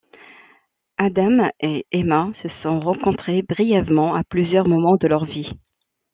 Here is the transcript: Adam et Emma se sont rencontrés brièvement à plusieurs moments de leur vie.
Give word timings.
Adam 0.97 1.51
et 1.59 1.85
Emma 1.91 2.31
se 2.41 2.47
sont 2.63 2.79
rencontrés 2.79 3.43
brièvement 3.43 4.15
à 4.15 4.23
plusieurs 4.23 4.67
moments 4.67 4.95
de 4.95 5.05
leur 5.07 5.25
vie. 5.25 5.51